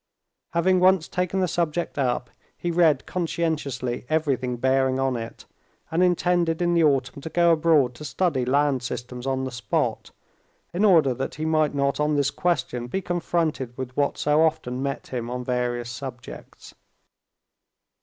[0.53, 5.45] Having once taken the subject up, he read conscientiously everything bearing on it,
[5.91, 10.09] and intended in the autumn to go abroad to study land systems on the spot,
[10.73, 14.81] in order that he might not on this question be confronted with what so often
[14.81, 16.73] met him on various subjects.